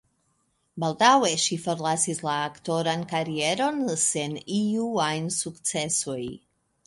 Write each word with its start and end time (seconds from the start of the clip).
Baldaŭe 0.83 1.27
ŝi 1.43 1.57
forlasis 1.65 2.21
la 2.29 2.37
aktoran 2.45 3.05
karieron 3.13 3.77
sen 4.07 4.33
iu 4.61 4.89
ajn 5.11 5.31
sukcesoj. 5.39 6.19